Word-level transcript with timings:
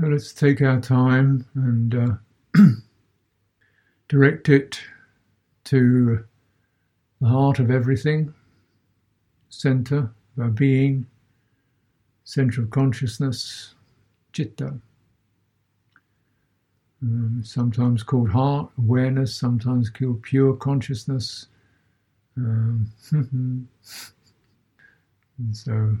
So 0.00 0.06
let's 0.06 0.32
take 0.32 0.62
our 0.62 0.80
time 0.80 1.44
and 1.54 1.94
uh, 1.94 2.14
direct 4.08 4.48
it 4.48 4.80
to 5.64 6.24
the 7.20 7.28
heart 7.28 7.58
of 7.58 7.70
everything, 7.70 8.32
center 9.50 9.98
of 10.36 10.42
our 10.42 10.48
being, 10.48 11.06
center 12.24 12.62
of 12.62 12.70
consciousness, 12.70 13.74
chitta. 14.32 14.74
Um, 17.02 17.42
sometimes 17.44 18.02
called 18.02 18.30
heart 18.30 18.70
awareness, 18.78 19.34
sometimes 19.34 19.90
called 19.90 20.22
pure 20.22 20.54
consciousness. 20.54 21.48
Um, 22.38 22.90
and 23.12 23.68
so 25.52 25.96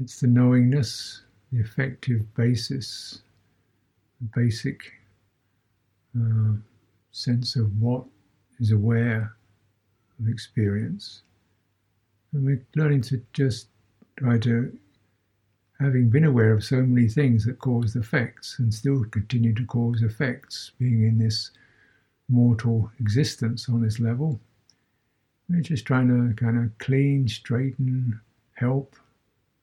it's 0.00 0.18
the 0.20 0.26
knowingness 0.26 1.22
the 1.52 1.60
effective 1.60 2.32
basis, 2.34 3.22
the 4.20 4.40
basic 4.40 4.92
uh, 6.16 6.52
sense 7.12 7.56
of 7.56 7.80
what 7.80 8.04
is 8.60 8.72
aware 8.72 9.34
of 10.18 10.28
experience. 10.28 11.22
And 12.32 12.44
we're 12.44 12.64
learning 12.76 13.02
to 13.02 13.22
just 13.32 13.66
try 14.16 14.38
to, 14.38 14.76
having 15.80 16.10
been 16.10 16.24
aware 16.24 16.52
of 16.52 16.62
so 16.62 16.76
many 16.82 17.08
things 17.08 17.44
that 17.46 17.58
cause 17.58 17.96
effects 17.96 18.56
and 18.58 18.72
still 18.72 19.04
continue 19.04 19.54
to 19.54 19.64
cause 19.64 20.02
effects, 20.02 20.72
being 20.78 21.02
in 21.02 21.18
this 21.18 21.50
mortal 22.28 22.90
existence 23.00 23.68
on 23.68 23.82
this 23.82 23.98
level, 23.98 24.38
we're 25.48 25.60
just 25.60 25.84
trying 25.84 26.08
to 26.08 26.34
kind 26.42 26.56
of 26.56 26.78
clean, 26.78 27.26
straighten, 27.26 28.20
help, 28.54 28.94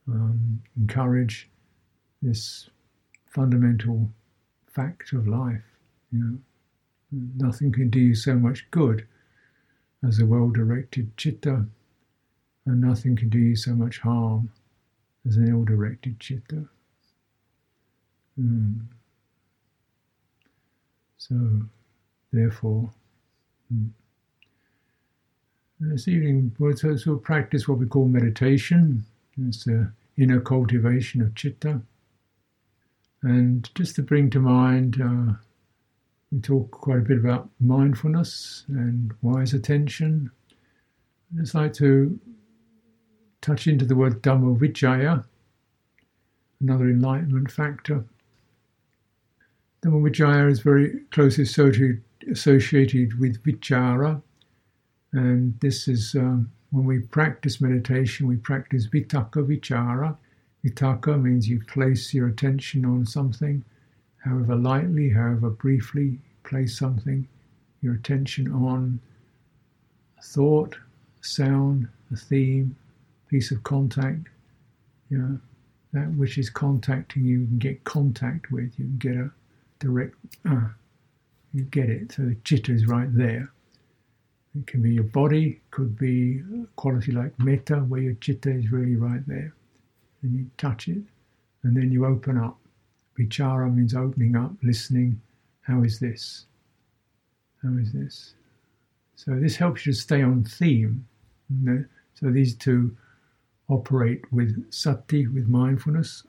um, 0.06 0.62
encourage 0.76 1.48
this 2.22 2.68
fundamental 3.26 4.10
fact 4.66 5.12
of 5.12 5.28
life. 5.28 5.62
You 6.12 6.18
know, 6.18 6.38
nothing 7.36 7.72
can 7.72 7.90
do 7.90 8.00
you 8.00 8.14
so 8.14 8.34
much 8.34 8.70
good 8.70 9.06
as 10.06 10.18
a 10.18 10.26
well-directed 10.26 11.16
chitta, 11.16 11.66
and 12.66 12.80
nothing 12.80 13.16
can 13.16 13.28
do 13.28 13.38
you 13.38 13.56
so 13.56 13.72
much 13.72 13.98
harm 13.98 14.50
as 15.26 15.36
an 15.36 15.48
ill-directed 15.48 16.20
chitta. 16.20 16.64
Mm. 18.40 18.80
So, 21.16 21.34
therefore, 22.32 22.90
mm. 23.74 23.88
this 25.80 26.06
evening 26.06 26.54
we'll, 26.58 26.76
so 26.76 26.96
we'll 27.06 27.18
practice 27.18 27.66
what 27.66 27.78
we 27.78 27.86
call 27.86 28.06
meditation. 28.06 29.04
It's 29.46 29.64
the 29.64 29.90
inner 30.16 30.40
cultivation 30.40 31.20
of 31.20 31.34
chitta. 31.34 31.80
And 33.22 33.68
just 33.74 33.96
to 33.96 34.02
bring 34.02 34.30
to 34.30 34.40
mind, 34.40 35.00
uh, 35.00 35.34
we 36.30 36.40
talk 36.40 36.70
quite 36.70 36.98
a 36.98 37.02
bit 37.02 37.18
about 37.18 37.48
mindfulness 37.60 38.64
and 38.68 39.12
wise 39.22 39.54
attention. 39.54 40.30
I'd 41.34 41.40
just 41.40 41.54
like 41.54 41.72
to 41.74 42.18
touch 43.40 43.66
into 43.66 43.84
the 43.84 43.96
word 43.96 44.22
Dhamma 44.22 44.58
Vicaya, 44.58 45.24
another 46.60 46.88
enlightenment 46.88 47.50
factor. 47.50 48.04
Dhamma 49.82 50.10
Vicaya 50.10 50.50
is 50.50 50.60
very 50.60 51.00
closely 51.10 51.44
associated, 51.44 53.18
with 53.18 53.42
Vichara, 53.42 54.20
and 55.12 55.58
this 55.60 55.88
is 55.88 56.14
um, 56.14 56.50
when 56.70 56.84
we 56.84 56.98
practice 56.98 57.60
meditation, 57.60 58.26
we 58.26 58.36
practice 58.36 58.86
Vitakka 58.86 59.46
Vichara 59.46 60.16
Vitakka 60.64 61.20
means 61.20 61.48
you 61.48 61.62
place 61.64 62.12
your 62.12 62.28
attention 62.28 62.84
on 62.84 63.06
something, 63.06 63.64
however 64.24 64.56
lightly, 64.56 65.08
however 65.10 65.50
briefly, 65.50 66.18
place 66.42 66.76
something, 66.76 67.26
your 67.80 67.94
attention 67.94 68.50
on 68.50 69.00
a 70.18 70.22
thought, 70.22 70.74
a 70.74 71.24
sound, 71.24 71.88
a 72.12 72.16
theme, 72.16 72.74
piece 73.28 73.52
of 73.52 73.62
contact, 73.62 74.28
you 75.10 75.18
know, 75.18 75.38
that 75.92 76.10
which 76.14 76.38
is 76.38 76.50
contacting 76.50 77.24
you, 77.24 77.40
you 77.40 77.46
can 77.46 77.58
get 77.58 77.84
contact 77.84 78.50
with, 78.50 78.72
you 78.78 78.84
can 78.86 78.98
get 78.98 79.16
a 79.16 79.30
direct, 79.78 80.16
uh, 80.48 80.68
you 81.54 81.62
get 81.64 81.88
it. 81.88 82.12
So 82.12 82.22
the 82.22 82.34
chitta 82.44 82.72
is 82.72 82.86
right 82.86 83.14
there. 83.14 83.50
It 84.58 84.66
can 84.66 84.82
be 84.82 84.92
your 84.92 85.04
body, 85.04 85.60
could 85.70 85.96
be 85.96 86.40
a 86.40 86.66
quality 86.74 87.12
like 87.12 87.38
metta, 87.38 87.76
where 87.76 88.00
your 88.00 88.14
chitta 88.14 88.50
is 88.50 88.72
really 88.72 88.96
right 88.96 89.26
there 89.26 89.54
and 90.22 90.34
you 90.34 90.50
touch 90.56 90.88
it, 90.88 91.02
and 91.62 91.76
then 91.76 91.90
you 91.92 92.04
open 92.04 92.36
up. 92.38 92.58
Vichara 93.18 93.72
means 93.74 93.94
opening 93.94 94.36
up, 94.36 94.52
listening. 94.62 95.20
How 95.62 95.82
is 95.82 95.98
this? 95.98 96.46
How 97.62 97.70
is 97.78 97.92
this? 97.92 98.34
So 99.16 99.34
this 99.34 99.56
helps 99.56 99.84
you 99.84 99.92
to 99.92 99.98
stay 99.98 100.22
on 100.22 100.44
theme. 100.44 101.06
So 102.14 102.30
these 102.30 102.54
two 102.54 102.96
operate 103.68 104.32
with 104.32 104.72
sati, 104.72 105.26
with 105.26 105.48
mindfulness, 105.48 106.22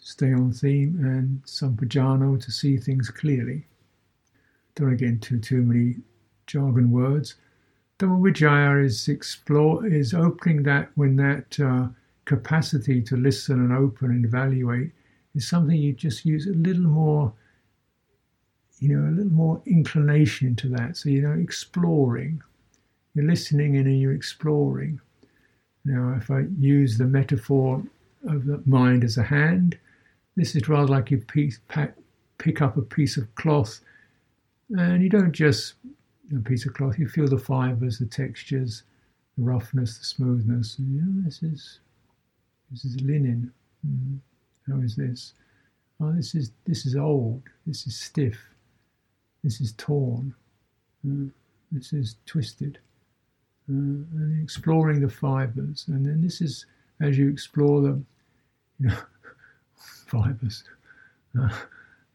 stay 0.00 0.32
on 0.32 0.52
theme, 0.52 0.98
and 1.00 1.42
sampajano 1.44 2.42
to 2.44 2.50
see 2.50 2.76
things 2.76 3.10
clearly. 3.10 3.66
Don't 4.74 4.96
get 4.96 5.08
into 5.08 5.38
too 5.38 5.62
many 5.62 5.96
jargon 6.46 6.90
words. 6.90 7.36
Dhamma 7.98 8.84
is 8.84 9.08
explore 9.08 9.84
is 9.86 10.14
opening 10.14 10.62
that 10.64 10.90
when 10.94 11.16
that 11.16 11.58
uh, 11.58 11.88
capacity 12.28 13.00
to 13.00 13.16
listen 13.16 13.58
and 13.58 13.72
open 13.72 14.10
and 14.10 14.24
evaluate 14.24 14.90
is 15.34 15.48
something 15.48 15.76
you 15.76 15.94
just 15.94 16.26
use 16.26 16.46
a 16.46 16.52
little 16.52 16.82
more, 16.82 17.32
you 18.80 18.94
know, 18.94 19.08
a 19.08 19.16
little 19.16 19.32
more 19.32 19.62
inclination 19.64 20.46
into 20.46 20.68
that. 20.68 20.98
So, 20.98 21.08
you 21.08 21.22
know, 21.22 21.32
exploring. 21.32 22.42
You're 23.14 23.24
listening 23.24 23.76
and 23.76 23.98
you're 23.98 24.12
exploring. 24.12 25.00
Now, 25.86 26.14
if 26.18 26.30
I 26.30 26.44
use 26.58 26.98
the 26.98 27.06
metaphor 27.06 27.82
of 28.28 28.44
the 28.44 28.62
mind 28.66 29.04
as 29.04 29.16
a 29.16 29.22
hand, 29.22 29.78
this 30.36 30.54
is 30.54 30.68
rather 30.68 30.86
like 30.86 31.10
you 31.10 31.18
piece, 31.18 31.60
pack, 31.68 31.94
pick 32.36 32.60
up 32.60 32.76
a 32.76 32.82
piece 32.82 33.16
of 33.16 33.34
cloth 33.36 33.80
and 34.76 35.02
you 35.02 35.08
don't 35.08 35.32
just 35.32 35.74
a 36.36 36.40
piece 36.40 36.66
of 36.66 36.74
cloth, 36.74 36.98
you 36.98 37.08
feel 37.08 37.26
the 37.26 37.38
fibers, 37.38 37.98
the 37.98 38.04
textures, 38.04 38.82
the 39.38 39.44
roughness, 39.44 39.96
the 39.96 40.04
smoothness. 40.04 40.78
And, 40.78 40.94
you 40.94 41.00
know, 41.00 41.22
this 41.24 41.42
is 41.42 41.80
this 42.70 42.84
is 42.84 43.00
linen. 43.00 43.52
Mm. 43.86 44.18
How 44.68 44.80
is 44.80 44.96
this? 44.96 45.34
Oh, 46.00 46.12
this 46.12 46.34
is 46.34 46.52
this 46.64 46.86
is 46.86 46.96
old. 46.96 47.42
This 47.66 47.86
is 47.86 47.98
stiff. 47.98 48.38
This 49.42 49.60
is 49.60 49.72
torn. 49.72 50.34
Uh, 51.06 51.30
this 51.72 51.92
is 51.92 52.16
twisted. 52.26 52.78
Uh, 53.70 53.72
and 53.72 54.42
exploring 54.42 55.00
the 55.00 55.08
fibers, 55.08 55.84
and 55.88 56.04
then 56.04 56.22
this 56.22 56.40
is 56.40 56.64
as 57.00 57.18
you 57.18 57.28
explore 57.28 57.82
them, 57.82 58.06
you 58.80 58.88
know, 58.88 58.96
fibers. 60.06 60.64
Uh, 61.38 61.50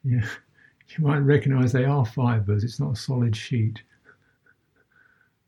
yeah, 0.03 0.25
you 0.89 1.03
might 1.03 1.19
recognise 1.19 1.71
they 1.71 1.85
are 1.85 2.05
fibers. 2.05 2.63
It's 2.63 2.79
not 2.79 2.93
a 2.93 2.95
solid 2.95 3.35
sheet. 3.35 3.81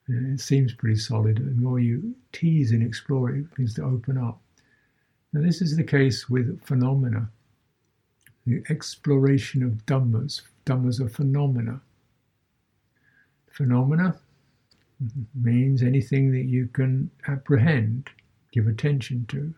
Yeah, 0.08 0.34
it 0.34 0.40
seems 0.40 0.74
pretty 0.74 0.98
solid. 0.98 1.38
The 1.38 1.62
more 1.62 1.80
you 1.80 2.16
tease 2.32 2.72
and 2.72 2.84
explore 2.84 3.32
it, 3.32 3.40
it 3.40 3.50
begins 3.50 3.74
to 3.76 3.84
open 3.84 4.18
up. 4.18 4.40
Now, 5.36 5.42
this 5.42 5.62
is 5.62 5.76
the 5.76 5.84
case 5.84 6.30
with 6.30 6.64
phenomena. 6.64 7.30
The 8.48 8.64
exploration 8.70 9.64
of 9.64 9.86
dhammas. 9.86 10.44
Dhammas 10.66 11.02
are 11.02 11.10
phenomena. 11.10 11.82
Phenomena 13.52 14.18
means 15.34 15.84
anything 15.84 16.32
that 16.32 16.46
you 16.46 16.68
can 16.68 17.12
apprehend, 17.28 18.10
give 18.54 18.68
attention 18.68 19.26
to. 19.28 19.54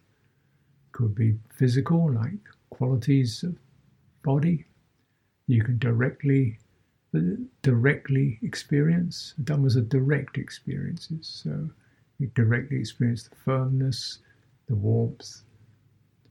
Could 0.94 1.14
be 1.14 1.38
physical, 1.54 2.12
like 2.12 2.40
qualities 2.72 3.44
of 3.44 3.56
body. 4.24 4.66
You 5.46 5.64
can 5.64 5.78
directly 5.78 6.58
directly 7.62 8.40
experience. 8.42 9.36
Dhammas 9.44 9.76
are 9.76 9.82
direct 9.82 10.40
experiences. 10.40 11.44
So 11.44 11.70
you 12.18 12.32
directly 12.34 12.80
experience 12.80 13.28
the 13.28 13.36
firmness, 13.36 14.18
the 14.66 14.74
warmth, 14.74 15.44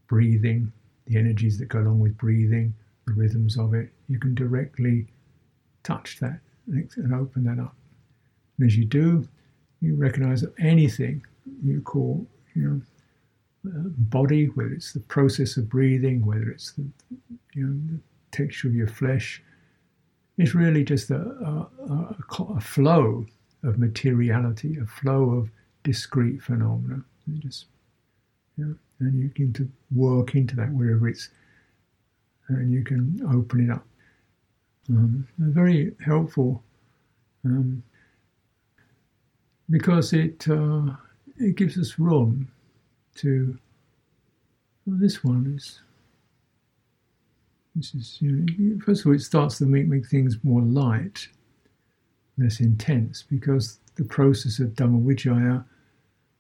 breathing, 0.07 0.73
the 1.07 1.17
energies 1.17 1.59
that 1.59 1.69
go 1.69 1.81
along 1.81 2.01
with 2.01 2.17
breathing, 2.17 2.75
the 3.07 3.13
rhythms 3.13 3.57
of 3.59 3.75
it. 3.75 3.91
You 4.09 4.19
can 4.19 4.35
directly 4.35 5.07
touch 5.83 6.19
that 6.21 6.41
and 6.67 7.15
open 7.15 7.45
that 7.45 7.61
up. 7.61 7.75
And 8.59 8.67
as 8.67 8.77
you 8.77 8.85
do, 8.85 9.27
you 9.81 9.95
recognize 9.95 10.41
that 10.41 10.55
anything 10.59 11.25
you 11.63 11.81
call, 11.83 12.27
you 12.55 12.63
know, 12.63 12.81
uh, 13.71 13.89
body, 13.99 14.47
whether 14.47 14.71
it's 14.71 14.93
the 14.93 15.01
process 15.01 15.57
of 15.57 15.69
breathing, 15.69 16.25
whether 16.25 16.51
it's 16.51 16.73
the, 16.73 16.85
you 17.53 17.67
know, 17.67 17.81
the 17.93 18.01
texture 18.37 18.69
of 18.69 18.75
your 18.75 18.87
flesh, 18.87 19.43
is 20.39 20.55
really 20.55 20.85
just 20.85 21.11
a, 21.11 21.17
a, 21.17 21.69
a, 21.91 22.45
a 22.57 22.61
flow 22.61 23.27
of 23.63 23.79
materiality, 23.79 24.79
a 24.79 24.87
flow 24.87 25.31
of 25.31 25.51
discrete 25.83 26.43
phenomena. 26.43 27.03
You 27.27 27.39
just, 27.39 27.67
and 28.57 29.19
you 29.19 29.29
can 29.31 29.53
to 29.55 29.69
work 29.95 30.35
into 30.35 30.57
that 30.57 30.73
wherever 30.73 31.09
it's 31.09 31.29
and 32.49 32.73
you 32.73 32.85
can 32.85 33.21
open 33.33 33.69
it 33.69 33.73
up. 33.73 33.85
Um, 34.89 35.27
very 35.39 35.93
helpful 36.05 36.63
um, 37.45 37.83
because 39.69 40.13
it 40.13 40.49
uh, 40.49 40.93
it 41.39 41.57
gives 41.57 41.79
us 41.79 41.99
room 41.99 42.49
to. 43.17 43.59
Well, 44.87 44.97
this 44.99 45.25
one 45.25 45.55
is. 45.57 45.81
This 47.75 47.95
is 47.95 48.17
you 48.21 48.47
know, 48.49 48.79
first 48.85 49.01
of 49.03 49.09
all, 49.09 49.15
it 49.15 49.21
starts 49.21 49.59
to 49.59 49.67
make 49.67 49.89
make 49.89 50.07
things 50.07 50.39
more 50.45 50.63
light, 50.63 51.29
less 52.39 52.61
intense, 52.61 53.25
because 53.29 53.81
the 53.97 54.05
process 54.05 54.61
of 54.61 54.69
dhamma 54.71 55.03
Dhammavicaya 55.03 55.65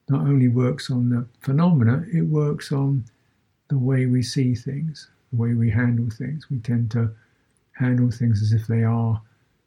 not 0.08 0.20
only 0.20 0.48
works 0.48 0.90
on 0.90 1.10
the 1.10 1.26
phenomena, 1.40 2.04
it 2.12 2.22
works 2.22 2.72
on 2.72 3.04
the 3.68 3.78
way 3.78 4.06
we 4.06 4.22
see 4.22 4.54
things, 4.54 5.08
the 5.32 5.38
way 5.38 5.54
we 5.54 5.70
handle 5.70 6.08
things. 6.10 6.48
We 6.50 6.58
tend 6.58 6.90
to 6.92 7.10
handle 7.72 8.10
things 8.10 8.42
as 8.42 8.52
if 8.52 8.66
they 8.66 8.84
are 8.84 9.20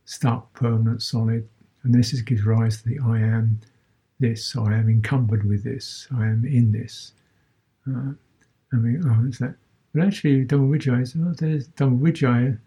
stuck, 0.05 0.51
permanent, 0.53 1.01
solid. 1.01 1.47
And 1.83 1.93
this 1.93 2.13
is, 2.13 2.21
gives 2.21 2.45
rise 2.45 2.81
to 2.81 2.89
the 2.89 2.99
I 2.99 3.19
am 3.19 3.59
this, 4.19 4.55
I 4.55 4.73
am 4.73 4.89
encumbered 4.89 5.47
with 5.47 5.63
this, 5.63 6.07
I 6.15 6.25
am 6.25 6.45
in 6.45 6.71
this. 6.71 7.13
Uh, 7.87 8.13
I 8.73 8.75
mean, 8.75 9.03
oh, 9.05 9.27
is 9.27 9.39
that? 9.39 9.55
But 9.93 10.05
actually, 10.05 10.45
Dhammavicaya 10.45 11.01
is, 11.01 11.15
oh, 11.17 11.33
there's 11.37 11.67
Dhammavicaya 11.69 12.59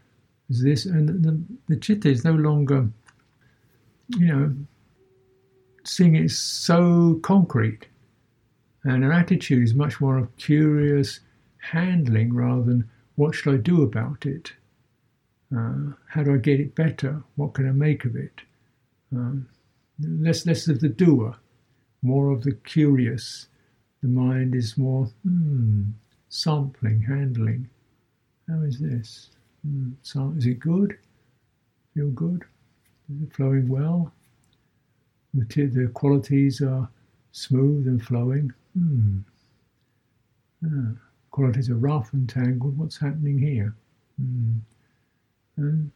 is 0.51 0.63
this, 0.63 0.87
and 0.87 1.09
the, 1.09 1.41
the 1.69 1.81
chitta 1.81 2.09
is 2.09 2.25
no 2.25 2.33
longer, 2.33 2.89
you 4.09 4.27
know, 4.27 4.55
seeing 5.85 6.15
it 6.15 6.31
so 6.31 7.21
concrete. 7.23 7.87
And 8.85 9.05
an 9.05 9.13
attitude 9.13 9.63
is 9.63 9.75
much 9.75 10.01
more 10.01 10.19
of 10.19 10.37
curious 10.37 11.21
handling 11.59 12.35
rather 12.35 12.63
than 12.63 12.91
what 13.15 13.35
should 13.35 13.55
I 13.55 13.59
do 13.59 13.83
about 13.83 14.27
it? 14.27 14.53
Uh, 15.55 15.93
how 16.09 16.23
do 16.23 16.35
I 16.35 16.39
get 16.39 16.61
it 16.61 16.75
better? 16.75 17.23
What 17.37 17.55
can 17.55 17.69
I 17.69 17.73
make 17.73 18.05
of 18.05 18.17
it? 18.17 18.41
Um, 19.13 19.49
less, 20.01 20.47
less 20.47 20.67
of 20.69 20.81
the 20.81 20.89
doer, 20.89 21.37
more 22.03 22.31
of 22.31 22.43
the 22.43 22.53
curious. 22.53 23.47
The 24.03 24.09
mind 24.09 24.55
is 24.55 24.77
more 24.79 25.07
hmm, 25.23 25.91
sampling, 26.29 27.03
handling. 27.03 27.69
How 28.49 28.63
is 28.63 28.81
this? 28.81 29.31
Hmm, 29.65 29.91
so, 30.03 30.35
is 30.37 30.47
it 30.47 30.59
good? 30.59 30.99
Feel 31.95 32.11
good? 32.11 32.45
Is 33.15 33.23
it 33.23 33.33
flowing 33.35 33.69
well? 33.69 34.13
The 35.35 35.91
qualities 35.95 36.61
are 36.61 36.89
smooth 37.33 37.87
and 37.87 38.03
flowing. 38.03 38.53
Hmm. 38.79 39.19
Yeah. 40.63 40.93
Qualities 41.31 41.71
are 41.71 41.77
rough 41.77 42.13
and 42.13 42.29
tangled. 42.29 42.77
What's 42.77 42.99
happening 42.99 43.39
here? 43.39 43.75
Hmm. 44.21 44.59
And 45.57 45.91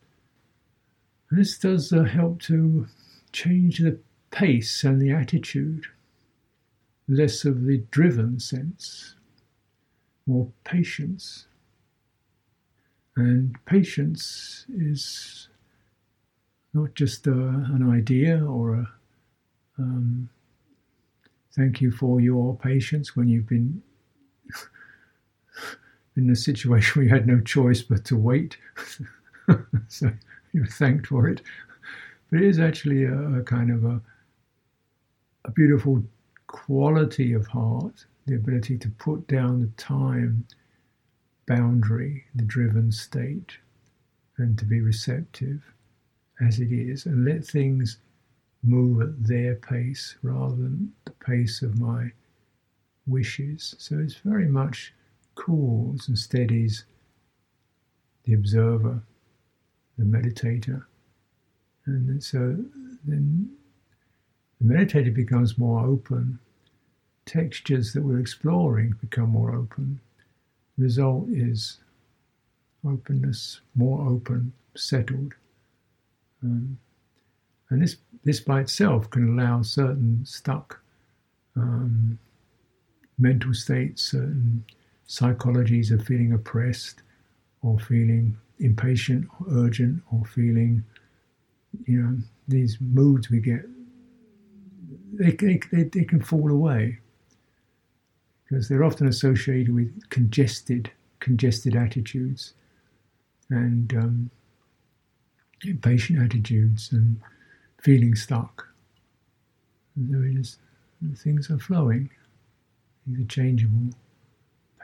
this 1.31 1.59
does 1.59 1.93
uh, 1.93 2.05
help 2.05 2.41
to 2.43 2.87
change 3.33 3.79
the 3.79 3.99
pace 4.31 4.85
and 4.85 5.01
the 5.01 5.11
attitude. 5.11 5.87
Less 7.09 7.45
of 7.45 7.65
the 7.65 7.79
driven 7.91 8.41
sense, 8.41 9.15
more 10.27 10.49
patience. 10.65 11.47
And 13.17 13.57
patience 13.65 14.67
is 14.69 15.49
not 16.75 16.95
just 16.95 17.27
uh, 17.27 17.31
an 17.31 17.89
idea 17.91 18.45
or 18.45 18.66
um, 19.79 20.29
thank 21.55 21.81
you 21.81 21.91
for 21.91 22.21
your 22.21 22.57
patience 22.57 23.17
when 23.17 23.29
you've 23.29 23.49
been 23.49 23.83
in 26.17 26.31
a 26.31 26.37
situation 26.37 27.01
where 27.01 27.09
you 27.09 27.15
had 27.15 27.27
no 27.27 27.41
choice 27.41 27.83
but 27.83 28.05
to 28.07 28.17
wait. 28.17 28.57
so 29.89 30.11
you're 30.53 30.67
thanked 30.67 31.07
for 31.07 31.29
it. 31.29 31.43
But 32.31 32.41
it 32.41 32.47
is 32.47 32.59
actually 32.59 33.05
a, 33.05 33.39
a 33.39 33.43
kind 33.43 33.71
of 33.71 33.85
a, 33.85 34.01
a 35.45 35.51
beautiful 35.53 36.03
quality 36.47 37.33
of 37.33 37.47
heart, 37.47 38.05
the 38.27 38.35
ability 38.35 38.79
to 38.79 38.89
put 38.91 39.27
down 39.29 39.61
the 39.61 39.83
time 39.83 40.47
boundary, 41.47 42.25
the 42.35 42.43
driven 42.43 42.91
state, 42.91 43.59
and 44.39 44.59
to 44.59 44.65
be 44.65 44.81
receptive 44.81 45.63
as 46.41 46.59
it 46.59 46.73
is, 46.73 47.07
and 47.07 47.25
let 47.25 47.45
things 47.45 47.99
move 48.67 49.01
at 49.01 49.27
their 49.27 49.55
pace 49.55 50.17
rather 50.23 50.57
than 50.57 50.93
the 51.05 51.13
pace 51.13 51.63
of 51.63 51.81
my 51.81 52.11
wishes. 53.07 53.75
So 53.79 53.99
it's 53.99 54.17
very 54.17 54.49
much 54.49 54.93
cools 55.35 56.09
and 56.09 56.19
steadies 56.19 56.85
the 58.25 58.35
observer 58.35 59.03
the 59.97 60.05
meditator. 60.05 60.85
And 61.87 62.23
so 62.23 62.57
then 63.05 63.51
the 64.61 64.75
meditator 64.75 65.15
becomes 65.15 65.57
more 65.57 65.87
open. 65.87 66.39
Textures 67.25 67.93
that 67.93 68.03
we're 68.03 68.19
exploring 68.21 68.95
become 69.01 69.31
more 69.31 69.55
open. 69.55 70.01
The 70.77 70.85
result 70.85 71.29
is 71.31 71.79
openness, 72.85 73.61
more 73.75 74.07
open, 74.09 74.53
settled. 74.75 75.35
Um, 76.43 76.79
and 77.71 77.83
this, 77.83 77.97
this 78.25 78.41
by 78.41 78.61
itself 78.61 79.11
can 79.11 79.39
allow 79.39 79.63
certain 79.63 80.25
stuck 80.25 80.81
um, 81.57 82.19
mental 83.19 83.55
states, 83.55 84.03
certain 84.03 84.65
psychologies 85.09 85.91
of 85.91 86.05
feeling 86.05 86.33
oppressed 86.33 87.03
or 87.63 87.79
feeling 87.79 88.37
impatient 88.59 89.27
or 89.41 89.65
urgent 89.65 90.03
or 90.13 90.25
feeling, 90.25 90.85
you 91.87 92.01
know, 92.01 92.17
these 92.49 92.79
moods 92.81 93.31
we 93.31 93.41
get, 93.41 93.63
they, 95.13 95.33
they, 95.33 95.83
they, 95.85 96.05
can 96.05 96.21
fall 96.21 96.51
away. 96.51 96.99
Because 98.45 98.69
they're 98.69 98.85
often 98.85 99.09
associated 99.09 99.75
with 99.75 100.09
congested, 100.11 100.91
congested 101.19 101.75
attitudes 101.75 102.55
and 103.51 103.93
um, 103.95 104.31
impatient 105.65 106.23
attitudes 106.23 106.93
and 106.93 107.21
feeling 107.87 108.17
stuck. 108.17 108.67
Just, 110.11 110.59
things 111.19 111.49
are 111.53 111.59
flowing, 111.59 112.11
things 113.05 113.21
are 113.21 113.29
changeable. 113.29 113.95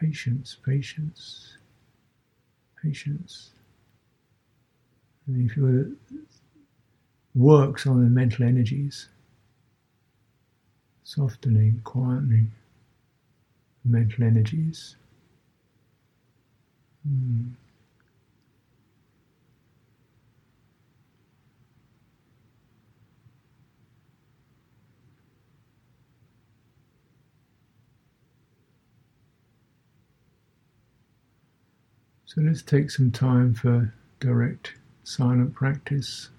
Patience, 0.00 0.56
patience, 0.64 1.56
patience. 2.80 3.50
And 5.26 5.50
if 5.50 5.56
you 5.56 5.96
works 7.34 7.88
on 7.88 8.04
the 8.04 8.08
mental 8.08 8.46
energies, 8.46 9.08
softening, 11.02 11.80
quietening 11.84 12.50
mental 13.84 14.22
energies. 14.22 14.94
Hmm. 17.04 17.48
So 32.34 32.40
let's 32.40 32.62
take 32.62 32.90
some 32.90 33.10
time 33.10 33.52
for 33.52 33.92
direct 34.18 34.72
silent 35.04 35.52
practice. 35.52 36.30